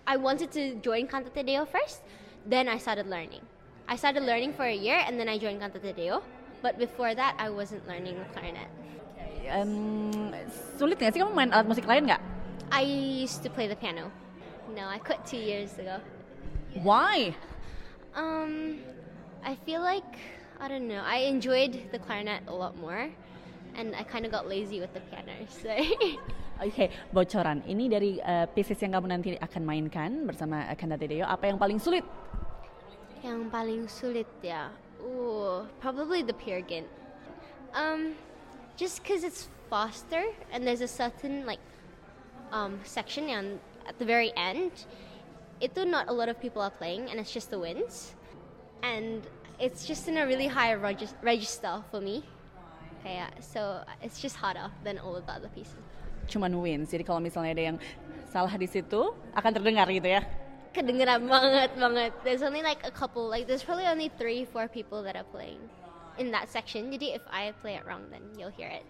I 0.07 0.15
wanted 0.19 0.53
to 0.55 0.79
join 0.83 1.11
Cantata 1.11 1.43
Deo 1.43 1.67
first, 1.67 2.03
then 2.47 2.69
I 2.69 2.79
started 2.79 3.11
learning. 3.11 3.43
I 3.91 3.95
started 3.95 4.23
learning 4.23 4.55
for 4.55 4.67
a 4.67 4.75
year 4.75 5.03
and 5.03 5.19
then 5.19 5.27
I 5.27 5.39
joined 5.39 5.63
Cantata 5.63 5.95
Deo. 5.95 6.23
But 6.63 6.79
before 6.79 7.15
that, 7.15 7.35
I 7.39 7.51
wasn't 7.51 7.87
learning 7.87 8.19
the 8.19 8.27
clarinet. 8.35 8.71
Em, 9.47 10.35
sulit 10.75 10.99
nggak 10.99 11.15
sih 11.15 11.23
kamu 11.23 11.31
main 11.31 11.51
alat 11.55 11.67
musik 11.71 11.87
lain 11.87 12.11
nggak? 12.11 12.19
I 12.75 12.83
used 13.23 13.47
to 13.47 13.51
play 13.51 13.71
the 13.71 13.79
piano. 13.79 14.11
No, 14.77 14.85
I 14.87 15.01
quit 15.01 15.25
two 15.25 15.41
years 15.41 15.73
ago. 15.81 15.97
Why? 16.85 17.33
Um, 18.13 18.85
I 19.41 19.57
feel 19.65 19.81
like 19.81 20.21
I 20.61 20.69
don't 20.69 20.85
know. 20.85 21.01
I 21.01 21.25
enjoyed 21.25 21.89
the 21.91 21.99
clarinet 21.99 22.45
a 22.45 22.53
lot 22.53 22.77
more, 22.77 23.09
and 23.73 23.97
I 23.97 24.05
kind 24.05 24.29
of 24.29 24.31
got 24.31 24.45
lazy 24.45 24.85
with 24.85 24.93
the 24.93 25.01
piano. 25.09 25.33
So 25.49 25.73
Oke, 26.61 26.93
bocoran. 27.13 27.65
Ini 27.65 27.85
dari 27.89 28.17
uh, 28.21 28.49
pieces 28.53 28.81
yang 28.81 28.97
kamu 28.97 29.13
nanti 29.13 29.37
akan 29.37 29.63
mainkan 29.65 30.25
bersama 30.25 30.65
uh, 30.69 30.77
Cantate 30.77 31.09
Deo. 31.09 31.25
Apa 31.29 31.49
yang 31.53 31.61
paling 31.61 31.81
sulit? 31.81 32.05
yang 33.27 33.51
paling 33.51 33.91
sulit 33.91 34.29
ya, 34.39 34.71
ooh, 35.03 35.67
probably 35.83 36.23
the 36.23 36.33
peer. 36.37 36.63
Um, 37.75 38.15
just 38.79 39.03
because 39.03 39.25
it's 39.25 39.49
faster 39.69 40.31
and 40.55 40.63
there's 40.63 40.81
a 40.81 40.89
certain 40.89 41.43
like 41.43 41.61
um, 42.55 42.79
section 42.87 43.29
yang 43.29 43.59
at 43.89 43.99
the 43.99 44.05
very 44.05 44.35
end, 44.37 44.73
itu 45.63 45.87
not 45.87 46.09
a 46.09 46.15
lot 46.15 46.29
of 46.29 46.37
people 46.43 46.61
are 46.61 46.75
playing 46.75 47.09
and 47.09 47.17
it's 47.17 47.33
just 47.33 47.49
the 47.49 47.59
winds, 47.59 48.13
and 48.83 49.25
it's 49.59 49.87
just 49.87 50.09
in 50.09 50.19
a 50.19 50.27
really 50.27 50.47
high 50.47 50.75
regis- 50.75 51.17
register 51.23 51.81
for 51.91 52.01
me. 52.01 52.27
Kayak 53.07 53.39
so 53.39 53.87
it's 54.03 54.19
just 54.19 54.37
harder 54.37 54.69
than 54.83 54.99
all 54.99 55.15
of 55.15 55.25
the 55.25 55.33
other 55.33 55.51
pieces. 55.55 55.79
Cuman 56.27 56.59
wins. 56.59 56.91
Jadi 56.91 57.07
kalau 57.07 57.23
misalnya 57.23 57.55
ada 57.55 57.65
yang 57.73 57.79
salah 58.27 58.51
di 58.59 58.67
situ 58.67 59.15
akan 59.33 59.51
terdengar 59.55 59.87
gitu 59.89 60.11
ya. 60.11 60.27
Kedengeran 60.75 61.25
banget 61.25 61.71
banget. 61.79 62.13
There's 62.27 62.43
only 62.43 62.61
like 62.61 62.83
a 62.85 62.93
couple, 62.93 63.25
like 63.31 63.47
there's 63.47 63.63
probably 63.65 63.87
only 63.87 64.11
three, 64.19 64.45
four 64.45 64.69
people 64.69 65.01
that 65.07 65.15
are 65.17 65.29
playing 65.31 65.63
in 66.19 66.35
that 66.35 66.51
section. 66.51 66.93
Jadi 66.93 67.17
if 67.17 67.25
I 67.31 67.55
play 67.63 67.79
it 67.79 67.87
wrong, 67.87 68.11
then 68.11 68.27
you'll 68.37 68.53
hear 68.53 68.69
it. 68.69 68.85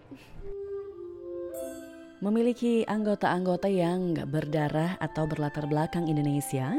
Memiliki 2.17 2.81
anggota-anggota 2.81 3.69
yang 3.69 4.17
berdarah 4.25 4.97
atau 4.97 5.29
berlatar 5.29 5.69
belakang 5.69 6.09
Indonesia, 6.09 6.73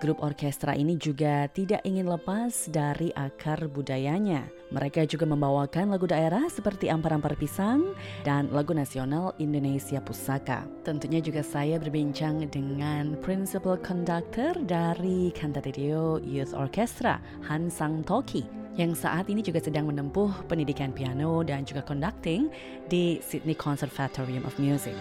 grup 0.00 0.22
orkestra 0.22 0.74
ini 0.74 0.94
juga 0.98 1.46
tidak 1.50 1.82
ingin 1.82 2.06
lepas 2.08 2.70
dari 2.70 3.10
akar 3.14 3.66
budayanya. 3.70 4.46
Mereka 4.74 5.06
juga 5.06 5.26
membawakan 5.28 5.94
lagu 5.94 6.10
daerah 6.10 6.46
seperti 6.50 6.90
Ampar-Ampar 6.90 7.38
Pisang 7.38 7.94
dan 8.26 8.50
lagu 8.50 8.74
nasional 8.74 9.36
Indonesia 9.38 10.02
Pusaka. 10.02 10.66
Tentunya 10.82 11.22
juga 11.22 11.46
saya 11.46 11.78
berbincang 11.78 12.46
dengan 12.50 13.14
Principal 13.22 13.78
Conductor 13.78 14.58
dari 14.66 15.30
Cantate 15.30 15.70
Deo 15.70 16.18
Youth 16.18 16.56
Orchestra, 16.56 17.22
Han 17.46 17.70
Sang 17.70 18.02
Toki 18.02 18.64
yang 18.74 18.90
saat 18.90 19.30
ini 19.30 19.38
juga 19.38 19.62
sedang 19.62 19.86
menempuh 19.86 20.50
pendidikan 20.50 20.90
piano 20.90 21.46
dan 21.46 21.62
juga 21.62 21.86
conducting 21.86 22.50
di 22.90 23.22
Sydney 23.22 23.54
Conservatorium 23.54 24.42
of 24.42 24.58
Music. 24.58 24.94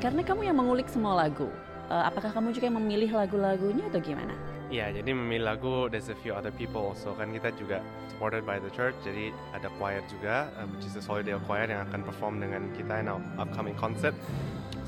Karena 0.00 0.24
kamu 0.24 0.48
yang 0.48 0.56
mengulik 0.56 0.88
semua 0.88 1.16
lagu, 1.16 1.48
eh, 1.90 2.04
apakah 2.08 2.30
kamu 2.32 2.54
juga 2.54 2.70
yang 2.70 2.78
memilih 2.80 3.10
lagu-lagunya 3.12 3.84
atau 3.90 4.00
gimana? 4.00 4.34
Iya, 4.72 4.90
jadi 4.90 5.10
memilih 5.12 5.44
lagu 5.44 5.86
there's 5.92 6.08
a 6.10 6.18
few 6.18 6.34
other 6.34 6.50
people 6.50 6.90
also 6.90 7.14
kan 7.14 7.30
kita 7.30 7.52
juga 7.54 7.78
supported 8.10 8.42
by 8.42 8.58
the 8.58 8.72
church. 8.72 8.96
Jadi 9.04 9.30
ada 9.52 9.68
choir 9.76 10.02
juga, 10.08 10.50
uh, 10.56 10.66
which 10.72 10.88
is 10.88 10.96
the 10.96 11.04
Solideo 11.04 11.38
Choir 11.44 11.68
yang 11.68 11.84
akan 11.86 12.00
perform 12.02 12.40
dengan 12.40 12.72
kita 12.74 13.04
in 13.04 13.06
our 13.06 13.22
upcoming 13.36 13.76
concert. 13.76 14.16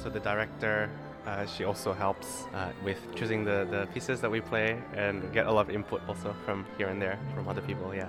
So 0.00 0.08
the 0.08 0.22
director 0.22 0.88
uh, 1.26 1.44
she 1.44 1.64
also 1.64 1.92
helps 1.92 2.46
uh, 2.54 2.70
with 2.86 2.98
choosing 3.14 3.44
the 3.44 3.66
the 3.70 3.86
pieces 3.92 4.22
that 4.22 4.30
we 4.30 4.40
play 4.40 4.78
and 4.94 5.22
get 5.34 5.46
a 5.46 5.52
lot 5.52 5.68
of 5.68 5.70
input 5.70 6.00
also 6.08 6.34
from 6.46 6.64
here 6.78 6.88
and 6.88 7.02
there 7.02 7.18
from 7.34 7.46
other 7.46 7.62
people. 7.62 7.92
Yeah. 7.94 8.08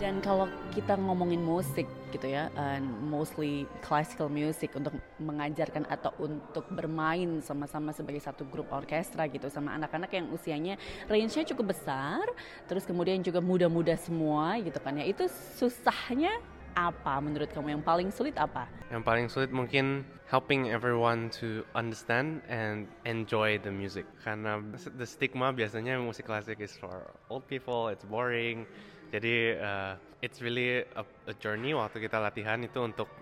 Dan 0.00 0.18
kalau 0.18 0.50
kita 0.74 0.98
ngomongin 0.98 1.40
musik 1.40 1.86
gitu 2.10 2.26
ya, 2.28 2.50
and 2.58 2.84
mostly 3.06 3.64
classical 3.80 4.26
music 4.26 4.74
untuk 4.76 4.92
mengajarkan 5.22 5.86
atau 5.86 6.12
untuk 6.18 6.66
bermain 6.74 7.40
sama-sama 7.40 7.94
sebagai 7.94 8.20
satu 8.20 8.44
grup 8.50 8.68
orkestra 8.74 9.30
gitu 9.30 9.46
sama 9.48 9.72
anak-anak 9.78 10.10
yang 10.12 10.26
usianya 10.34 10.74
range-nya 11.06 11.46
cukup 11.54 11.72
besar, 11.72 12.20
terus 12.66 12.82
kemudian 12.82 13.22
juga 13.22 13.38
muda-muda 13.38 13.94
semua 13.94 14.58
gitu 14.58 14.76
kan 14.82 14.98
ya. 14.98 15.06
Itu 15.06 15.30
susahnya 15.56 16.34
apa 16.72 17.20
menurut 17.20 17.52
kamu 17.52 17.78
yang 17.78 17.84
paling 17.84 18.08
sulit 18.10 18.34
apa? 18.36 18.66
Yang 18.90 19.02
paling 19.04 19.26
sulit 19.28 19.50
mungkin 19.52 20.04
helping 20.26 20.72
everyone 20.72 21.28
to 21.28 21.62
understand 21.76 22.40
and 22.48 22.88
enjoy 23.04 23.60
the 23.60 23.70
music. 23.70 24.08
Karena 24.24 24.60
the 24.98 25.06
stigma 25.06 25.52
biasanya 25.52 26.00
musik 26.00 26.26
klasik 26.26 26.58
is 26.58 26.72
for 26.76 27.12
old 27.28 27.44
people, 27.46 27.88
it's 27.92 28.04
boring. 28.08 28.64
Jadi 29.12 29.60
uh, 29.60 29.94
it's 30.24 30.40
really 30.40 30.88
a, 30.96 31.04
a 31.28 31.34
journey 31.36 31.76
waktu 31.76 32.08
kita 32.08 32.16
latihan 32.16 32.64
itu 32.64 32.80
untuk 32.80 33.12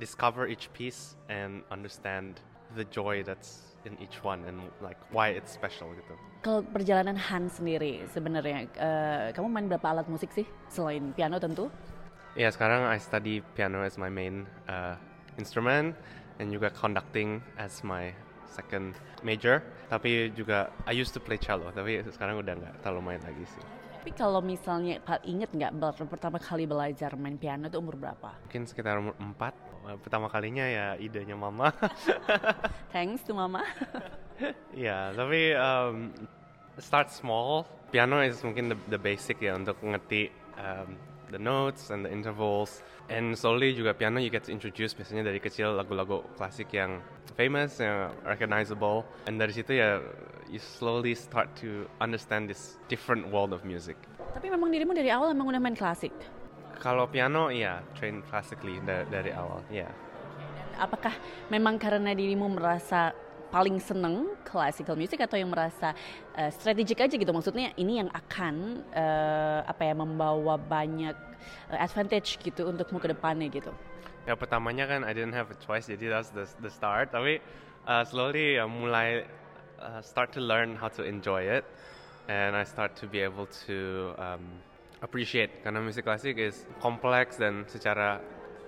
discover 0.00 0.48
each 0.48 0.72
piece 0.72 1.20
and 1.28 1.60
understand 1.68 2.40
the 2.74 2.88
joy 2.88 3.20
that's 3.20 3.76
in 3.84 3.92
each 4.00 4.24
one 4.24 4.40
and 4.48 4.56
like 4.80 4.96
why 5.12 5.28
it's 5.28 5.52
special 5.52 5.92
gitu. 5.92 6.16
Kalau 6.40 6.64
perjalanan 6.64 7.20
Han 7.20 7.52
sendiri 7.52 8.08
sebenarnya 8.08 8.72
eh, 8.72 9.26
kamu 9.36 9.52
main 9.52 9.66
berapa 9.68 9.84
alat 9.84 10.08
musik 10.08 10.32
sih 10.32 10.48
selain 10.72 11.12
piano 11.12 11.36
tentu? 11.36 11.68
Ya 12.34 12.48
sekarang 12.48 12.88
I 12.88 12.96
study 12.96 13.44
piano 13.54 13.84
as 13.84 14.00
my 14.00 14.08
main 14.08 14.48
uh, 14.66 14.96
instrument 15.36 15.94
and 16.40 16.50
juga 16.50 16.72
conducting 16.72 17.44
as 17.60 17.84
my 17.84 18.10
second 18.48 18.96
major. 19.20 19.62
Tapi 19.92 20.32
juga 20.34 20.72
I 20.88 20.96
used 20.96 21.14
to 21.14 21.20
play 21.22 21.38
cello, 21.38 21.70
tapi 21.70 22.02
sekarang 22.10 22.40
udah 22.42 22.56
nggak 22.58 22.74
terlalu 22.82 23.14
main 23.14 23.22
lagi 23.22 23.44
sih. 23.46 23.83
Tapi 24.04 24.20
kalau 24.20 24.44
misalnya 24.44 25.00
Pak 25.00 25.24
inget 25.24 25.48
nggak 25.48 25.80
pertama 26.12 26.36
kali 26.36 26.68
belajar 26.68 27.16
main 27.16 27.40
piano 27.40 27.72
itu 27.72 27.80
umur 27.80 27.96
berapa? 27.96 28.36
Mungkin 28.44 28.68
sekitar 28.68 29.00
umur 29.00 29.16
4. 29.16 30.04
Pertama 30.04 30.28
kalinya 30.28 30.60
ya 30.68 30.92
idenya 31.00 31.32
mama. 31.32 31.72
Thanks 32.92 33.24
to 33.24 33.32
mama. 33.32 33.64
Ya, 34.76 35.08
tapi 35.16 35.56
um, 35.56 36.12
start 36.76 37.08
small. 37.08 37.64
Piano 37.88 38.20
is 38.20 38.44
mungkin 38.44 38.68
the, 38.68 38.76
the 38.92 39.00
basic 39.00 39.40
ya 39.40 39.56
untuk 39.56 39.80
ngerti 39.80 40.28
um, 40.60 41.00
the 41.30 41.40
notes 41.40 41.88
and 41.88 42.04
the 42.04 42.10
intervals. 42.10 42.82
And 43.08 43.36
slowly 43.36 43.76
juga 43.76 43.92
piano 43.92 44.20
you 44.20 44.32
get 44.32 44.48
to 44.48 44.52
introduce 44.52 44.96
biasanya 44.96 45.28
dari 45.28 45.40
kecil 45.40 45.76
lagu-lagu 45.76 46.24
klasik 46.40 46.72
yang 46.72 47.04
famous, 47.36 47.80
yang 47.80 48.12
recognizable. 48.24 49.04
And 49.28 49.36
dari 49.36 49.52
situ 49.52 49.76
ya 49.76 50.00
you 50.48 50.60
slowly 50.60 51.12
start 51.16 51.52
to 51.60 51.88
understand 52.00 52.48
this 52.48 52.76
different 52.88 53.28
world 53.28 53.52
of 53.52 53.64
music. 53.64 53.96
Tapi 54.32 54.50
memang 54.50 54.72
dirimu 54.72 54.92
dari 54.92 55.08
awal 55.12 55.32
emang 55.32 55.52
udah 55.52 55.60
main 55.60 55.76
klasik. 55.76 56.12
Kalau 56.80 57.06
piano 57.08 57.48
iya 57.48 57.80
train 57.96 58.20
classically 58.26 58.82
dari, 58.82 59.06
dari 59.08 59.30
awal, 59.32 59.62
ya. 59.70 59.88
Apakah 60.74 61.14
memang 61.54 61.78
karena 61.78 62.12
dirimu 62.12 62.50
merasa 62.50 63.14
paling 63.54 63.78
seneng 63.78 64.34
classical 64.42 64.98
music 64.98 65.22
atau 65.22 65.38
yang 65.38 65.46
merasa 65.46 65.94
uh, 66.34 66.50
strategik 66.50 66.98
aja 67.06 67.14
gitu? 67.14 67.30
Maksudnya 67.30 67.70
ini 67.78 68.02
yang 68.02 68.10
akan 68.10 68.82
uh, 68.90 69.62
apa 69.62 69.86
ya 69.86 69.94
membawa 69.94 70.58
banyak 70.58 71.14
uh, 71.70 71.78
advantage 71.78 72.42
gitu 72.42 72.66
untukmu 72.66 72.98
ke 72.98 73.14
depannya 73.14 73.46
gitu. 73.54 73.70
Ya 74.26 74.34
pertamanya 74.34 74.90
kan 74.90 75.06
I 75.06 75.14
didn't 75.14 75.38
have 75.38 75.54
a 75.54 75.58
choice 75.62 75.86
jadi 75.86 76.10
that's 76.10 76.34
the 76.34 76.50
the 76.58 76.72
start. 76.74 77.14
Tapi 77.14 77.38
uh, 77.86 78.02
slowly 78.02 78.58
ya 78.58 78.66
mulai 78.66 79.22
uh, 79.78 80.02
start 80.02 80.34
to 80.34 80.42
learn 80.42 80.74
how 80.74 80.90
to 80.90 81.06
enjoy 81.06 81.46
it. 81.46 81.62
And 82.26 82.56
I 82.58 82.64
start 82.66 82.96
to 82.98 83.06
be 83.06 83.22
able 83.22 83.46
to 83.68 83.78
um, 84.18 84.58
appreciate. 85.04 85.62
Karena 85.62 85.78
musik 85.78 86.08
klasik 86.08 86.40
is 86.40 86.66
kompleks 86.80 87.36
dan 87.36 87.68
secara 87.68 88.18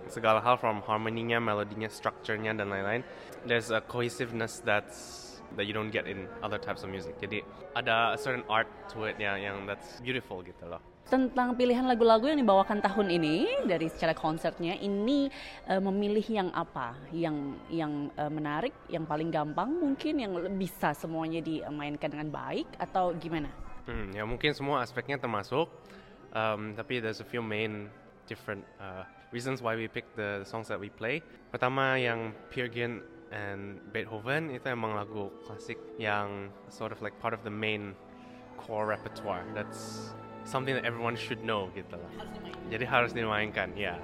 segala 0.09 0.41
hal 0.43 0.57
from 0.57 0.83
harmoninya, 0.83 1.39
melodinya, 1.39 1.91
structure-nya 1.91 2.55
dan 2.55 2.71
lain-lain. 2.71 3.03
There's 3.47 3.71
a 3.71 3.81
cohesiveness 3.83 4.63
that's 4.65 5.27
that 5.55 5.65
you 5.67 5.75
don't 5.75 5.95
get 5.95 6.11
in 6.11 6.27
other 6.43 6.59
types 6.59 6.83
of 6.83 6.91
music. 6.91 7.15
Jadi 7.23 7.43
ada 7.79 8.15
a 8.15 8.19
certain 8.19 8.43
art 8.51 8.67
to 8.91 9.07
it 9.07 9.15
yang 9.23 9.39
yang 9.39 9.57
that's 9.65 10.03
beautiful 10.03 10.43
gitu 10.43 10.67
loh. 10.67 10.83
Tentang 11.07 11.55
pilihan 11.55 11.87
lagu-lagu 11.87 12.27
yang 12.27 12.43
dibawakan 12.43 12.83
tahun 12.83 13.15
ini 13.15 13.63
dari 13.63 13.87
secara 13.87 14.11
konsernya 14.11 14.75
ini 14.83 15.31
uh, 15.71 15.79
memilih 15.79 16.27
yang 16.27 16.49
apa? 16.51 16.99
Yang 17.15 17.63
yang 17.71 18.11
uh, 18.19 18.27
menarik, 18.27 18.75
yang 18.91 19.07
paling 19.07 19.31
gampang 19.31 19.71
mungkin 19.71 20.19
yang 20.19 20.35
bisa 20.59 20.91
semuanya 20.99 21.39
dimainkan 21.39 22.11
dengan 22.11 22.35
baik 22.35 22.67
atau 22.83 23.15
gimana? 23.15 23.47
Hmm, 23.87 24.11
ya 24.11 24.27
mungkin 24.27 24.51
semua 24.51 24.83
aspeknya 24.83 25.23
termasuk. 25.23 25.71
Um, 26.35 26.75
tapi 26.75 26.99
there's 26.99 27.23
a 27.23 27.29
few 27.29 27.41
main 27.41 27.87
different 28.27 28.67
uh, 28.83 29.07
reasons 29.37 29.61
why 29.61 29.77
we 29.77 29.85
pick 29.85 30.09
the 30.17 30.41
songs 30.49 30.65
that 30.73 30.81
we 30.81 30.89
play. 30.89 31.21
Pertama 31.53 32.01
yang 32.01 32.33
Peer 32.49 32.73
Gynt 32.73 33.05
and 33.29 33.77
Beethoven 33.93 34.49
itu 34.49 34.65
emang 34.73 34.97
lagu 34.97 35.29
klasik 35.45 35.77
yang 36.01 36.49
sort 36.73 36.89
of 36.89 37.05
like 37.05 37.13
part 37.21 37.37
of 37.37 37.45
the 37.45 37.53
main 37.53 37.93
core 38.57 38.89
repertoire. 38.89 39.45
That's 39.53 40.17
something 40.49 40.73
that 40.73 40.89
everyone 40.89 41.21
should 41.21 41.45
know 41.45 41.69
gitu 41.77 42.01
loh. 42.01 42.13
Jadi 42.73 42.89
harus 42.89 43.13
dimainkan, 43.13 43.77
ya. 43.77 43.93
Yeah. 43.93 43.99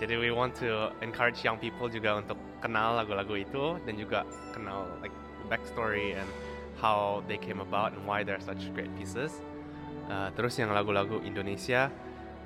Jadi 0.00 0.16
we 0.16 0.32
want 0.32 0.56
to 0.64 0.88
encourage 1.04 1.44
young 1.44 1.60
people 1.60 1.92
juga 1.92 2.24
untuk 2.24 2.40
kenal 2.64 2.96
lagu-lagu 2.96 3.36
itu 3.36 3.76
dan 3.84 4.00
juga 4.00 4.24
kenal 4.56 4.88
like 5.04 5.12
the 5.12 5.46
backstory 5.52 6.16
and 6.16 6.24
how 6.80 7.20
they 7.28 7.36
came 7.36 7.60
about 7.60 7.92
and 7.92 8.00
why 8.08 8.24
they're 8.24 8.40
such 8.40 8.72
great 8.72 8.88
pieces. 8.96 9.44
Uh, 10.08 10.32
terus 10.32 10.56
yang 10.56 10.72
lagu-lagu 10.72 11.20
Indonesia 11.20 11.92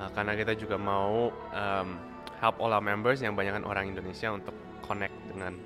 uh, 0.02 0.10
karena 0.10 0.34
kita 0.34 0.58
juga 0.58 0.74
mau 0.74 1.30
um, 1.54 2.13
help 2.44 2.60
all 2.60 2.76
our 2.76 2.84
members 2.84 3.24
yang 3.24 3.32
banyak 3.32 3.56
orang 3.64 3.88
Indonesia 3.88 4.28
untuk 4.28 4.52
connect 4.84 5.16
dengan 5.32 5.56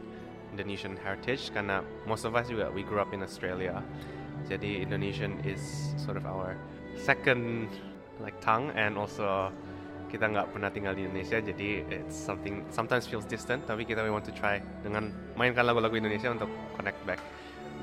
Indonesian 0.54 0.94
heritage 0.94 1.50
karena 1.50 1.82
most 2.06 2.22
of 2.22 2.38
us 2.38 2.46
juga 2.46 2.70
we 2.70 2.86
grew 2.86 3.02
up 3.02 3.10
in 3.10 3.26
Australia. 3.26 3.82
Jadi 4.46 4.86
Indonesian 4.86 5.42
is 5.42 5.90
sort 5.98 6.14
of 6.14 6.22
our 6.22 6.54
second 6.94 7.66
like 8.22 8.38
tongue 8.38 8.70
and 8.78 8.94
also 8.94 9.50
kita 10.08 10.30
nggak 10.30 10.54
pernah 10.54 10.70
tinggal 10.72 10.94
di 10.96 11.04
Indonesia 11.04 11.36
jadi 11.42 11.84
it's 11.92 12.16
something 12.16 12.64
sometimes 12.72 13.04
feels 13.04 13.28
distant 13.28 13.60
tapi 13.68 13.84
kita 13.84 14.00
we 14.00 14.08
want 14.08 14.24
to 14.24 14.32
try 14.32 14.56
dengan 14.80 15.12
mainkan 15.36 15.68
lagu-lagu 15.68 15.98
Indonesia 16.00 16.32
untuk 16.32 16.48
connect 16.78 16.96
back 17.04 17.20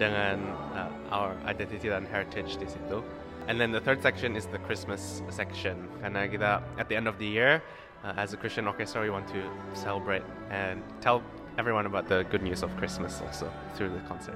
dengan 0.01 0.41
uh, 0.73 0.89
our 1.11 1.35
identity 1.45 1.91
dan 1.91 2.07
heritage 2.07 2.55
di 2.57 2.65
situ. 2.65 3.03
And 3.45 3.61
then 3.61 3.69
the 3.69 3.83
third 3.83 4.01
section 4.01 4.33
is 4.33 4.49
the 4.49 4.57
Christmas 4.65 5.21
section 5.29 5.85
karena 6.01 6.25
kita 6.25 6.65
at 6.81 6.89
the 6.89 6.97
end 6.97 7.05
of 7.05 7.21
the 7.21 7.29
year 7.29 7.61
uh, 8.03 8.13
as 8.17 8.33
a 8.33 8.37
Christian 8.37 8.67
orchestra 8.67 9.01
we 9.01 9.09
want 9.09 9.27
to 9.29 9.43
celebrate 9.73 10.23
and 10.49 10.81
tell 11.01 11.23
everyone 11.57 11.85
about 11.85 12.07
the 12.07 12.23
good 12.29 12.41
news 12.41 12.63
of 12.63 12.75
Christmas 12.77 13.21
also 13.21 13.51
through 13.75 13.89
the 13.89 13.99
concert. 13.99 14.35